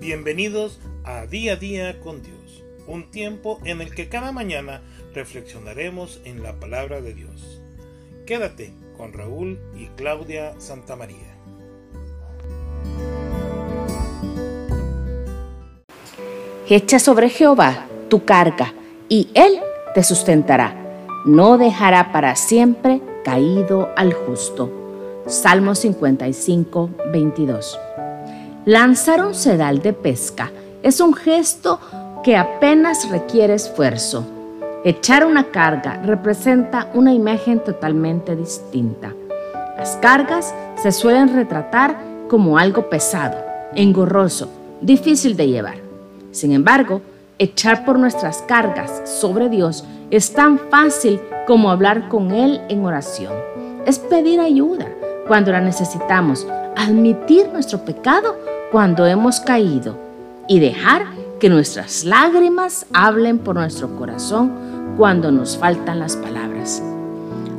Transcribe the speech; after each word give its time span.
Bienvenidos 0.00 0.80
a 1.04 1.26
Día 1.26 1.52
a 1.52 1.56
Día 1.56 2.00
con 2.00 2.22
Dios, 2.22 2.64
un 2.86 3.10
tiempo 3.10 3.60
en 3.64 3.82
el 3.82 3.94
que 3.94 4.08
cada 4.08 4.32
mañana 4.32 4.80
reflexionaremos 5.14 6.22
en 6.24 6.42
la 6.42 6.58
palabra 6.58 7.02
de 7.02 7.12
Dios. 7.12 7.60
Quédate 8.26 8.72
con 8.96 9.12
Raúl 9.12 9.60
y 9.76 9.88
Claudia 9.96 10.58
Santamaría. 10.58 11.36
Echa 16.66 16.98
sobre 16.98 17.28
Jehová 17.28 17.86
tu 18.08 18.24
carga, 18.24 18.72
y 19.08 19.28
él 19.34 19.60
te 19.94 20.02
sustentará. 20.02 20.76
No 21.26 21.58
dejará 21.58 22.10
para 22.10 22.36
siempre 22.36 23.02
caído 23.22 23.90
al 23.96 24.14
justo. 24.14 24.70
Salmo 25.26 25.74
55, 25.74 26.90
22. 27.12 27.78
Lanzar 28.66 29.24
un 29.24 29.34
sedal 29.34 29.80
de 29.80 29.94
pesca 29.94 30.50
es 30.82 31.00
un 31.00 31.14
gesto 31.14 31.80
que 32.22 32.36
apenas 32.36 33.08
requiere 33.08 33.54
esfuerzo. 33.54 34.26
Echar 34.84 35.24
una 35.24 35.44
carga 35.44 36.02
representa 36.04 36.88
una 36.92 37.14
imagen 37.14 37.60
totalmente 37.60 38.36
distinta. 38.36 39.14
Las 39.78 39.96
cargas 39.96 40.54
se 40.76 40.92
suelen 40.92 41.34
retratar 41.34 41.96
como 42.28 42.58
algo 42.58 42.90
pesado, 42.90 43.38
engorroso, 43.74 44.50
difícil 44.82 45.38
de 45.38 45.48
llevar. 45.48 45.78
Sin 46.30 46.52
embargo, 46.52 47.00
echar 47.38 47.86
por 47.86 47.98
nuestras 47.98 48.42
cargas 48.42 49.08
sobre 49.08 49.48
Dios 49.48 49.84
es 50.10 50.34
tan 50.34 50.58
fácil 50.58 51.18
como 51.46 51.70
hablar 51.70 52.10
con 52.10 52.30
Él 52.30 52.60
en 52.68 52.84
oración. 52.84 53.32
Es 53.86 53.98
pedir 53.98 54.38
ayuda 54.38 54.86
cuando 55.26 55.52
la 55.52 55.60
necesitamos, 55.60 56.46
admitir 56.76 57.48
nuestro 57.52 57.84
pecado 57.84 58.36
cuando 58.72 59.06
hemos 59.06 59.40
caído 59.40 59.96
y 60.48 60.60
dejar 60.60 61.06
que 61.38 61.48
nuestras 61.48 62.04
lágrimas 62.04 62.86
hablen 62.92 63.38
por 63.38 63.56
nuestro 63.56 63.96
corazón 63.96 64.52
cuando 64.96 65.32
nos 65.32 65.56
faltan 65.56 65.98
las 65.98 66.16
palabras. 66.16 66.82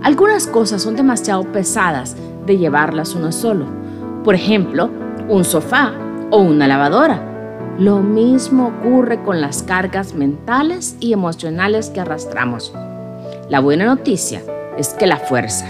Algunas 0.04 0.48
cosas 0.48 0.82
son 0.82 0.96
demasiado 0.96 1.44
pesadas 1.52 2.16
de 2.46 2.58
llevarlas 2.58 3.16
uno 3.16 3.32
solo. 3.32 3.66
Por 4.24 4.36
ejemplo, 4.36 4.90
un 5.30 5.44
sofá 5.44 5.94
o 6.32 6.40
una 6.40 6.68
lavadora. 6.68 7.28
Lo 7.78 8.00
mismo 8.00 8.68
ocurre 8.68 9.24
con 9.24 9.42
las 9.42 9.64
cargas 9.64 10.14
mentales 10.14 10.96
y 11.00 11.14
emocionales 11.14 11.90
que 11.90 12.02
arrastramos. 12.02 12.74
La 13.50 13.60
buena 13.60 13.86
noticia 13.86 14.42
es 14.78 14.90
que 14.90 15.08
la 15.08 15.18
fuerza, 15.18 15.66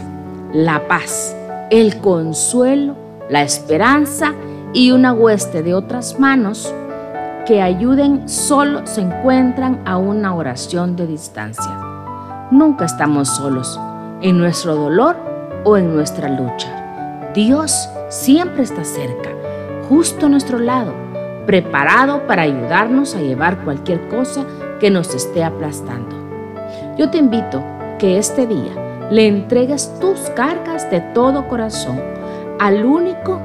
la 0.54 0.88
paz, 0.88 1.36
el 1.72 2.02
consuelo, 2.02 2.96
la 3.30 3.44
esperanza 3.44 4.34
y 4.74 4.92
una 4.92 5.14
hueste 5.14 5.64
de 5.64 5.74
otras 5.74 6.20
manos 6.20 6.72
que 7.48 7.62
ayuden 7.62 8.28
solo 8.28 8.86
se 8.86 9.00
encuentran 9.00 9.82
a 9.86 9.96
una 9.96 10.36
oración 10.36 10.98
de 10.98 11.08
distancia. 11.08 11.72
Nunca 12.52 12.84
estamos 12.84 13.30
solos 13.30 13.80
en 14.22 14.38
nuestro 14.38 14.76
dolor 14.76 15.16
o 15.64 15.78
en 15.78 15.96
nuestra 15.96 16.28
lucha. 16.28 17.32
Dios 17.34 17.90
siempre 18.10 18.64
está 18.64 18.84
cerca, 18.84 19.30
justo 19.88 20.26
a 20.26 20.30
nuestro 20.30 20.60
lado, 20.60 20.94
preparado 21.46 22.28
para 22.28 22.42
ayudarnos 22.42 23.16
a 23.16 23.22
llevar 23.22 23.64
cualquier 23.64 24.10
cosa 24.10 24.46
que 24.82 24.92
nos 24.92 25.16
esté 25.16 25.42
aplastando. 25.42 26.18
Yo 26.98 27.10
te 27.10 27.18
invito 27.18 27.64
que 27.98 28.18
este 28.18 28.46
día 28.46 28.91
le 29.12 29.28
entregues 29.28 29.92
tus 30.00 30.18
cargas 30.38 30.90
de 30.90 31.02
todo 31.14 31.50
corazón 31.50 32.02
al 32.62 32.86
único 32.86 33.42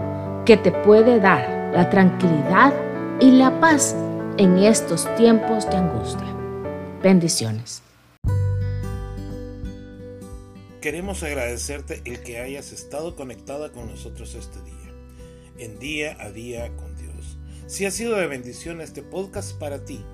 que 0.47 0.57
te 0.57 0.71
puede 0.71 1.19
dar 1.19 1.73
la 1.75 1.91
tranquilidad 1.91 2.73
y 3.21 3.33
la 3.33 3.59
paz 3.59 3.97
en 4.39 4.59
estos 4.59 5.13
tiempos 5.17 5.69
de 5.69 5.77
angustia. 5.77 6.33
Bendiciones. 7.03 7.83
Queremos 10.81 11.25
agradecerte 11.25 12.01
el 12.05 12.23
que 12.23 12.39
hayas 12.39 12.71
estado 12.71 13.17
conectada 13.17 13.73
con 13.73 13.89
nosotros 13.89 14.37
este 14.37 14.63
día, 14.63 14.93
en 15.59 15.81
día 15.81 16.17
a 16.21 16.31
día 16.31 16.71
con 16.77 16.95
Dios. 16.95 17.39
Si 17.67 17.87
ha 17.87 17.91
sido 17.91 18.15
de 18.15 18.29
bendición 18.29 18.81
este 18.81 19.03
podcast 19.03 19.59
para 19.59 19.85
ti, 19.85 20.05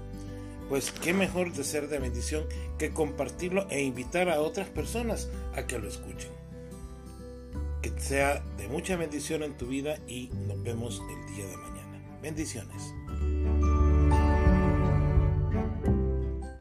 pues 0.72 0.90
qué 0.90 1.12
mejor 1.12 1.52
de 1.52 1.64
ser 1.64 1.90
de 1.90 1.98
bendición 1.98 2.46
que 2.78 2.92
compartirlo 2.94 3.66
e 3.68 3.82
invitar 3.82 4.30
a 4.30 4.40
otras 4.40 4.70
personas 4.70 5.28
a 5.54 5.66
que 5.66 5.78
lo 5.78 5.86
escuchen 5.86 6.30
que 7.82 7.92
sea 8.00 8.42
de 8.56 8.68
mucha 8.68 8.96
bendición 8.96 9.42
en 9.42 9.54
tu 9.58 9.66
vida 9.66 9.98
y 10.08 10.30
nos 10.48 10.62
vemos 10.62 11.02
el 11.10 11.34
día 11.34 11.46
de 11.46 11.56
mañana. 11.58 12.18
Bendiciones. 12.22 12.94